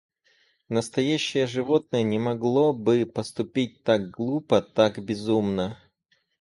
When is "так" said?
3.83-4.09, 4.63-4.97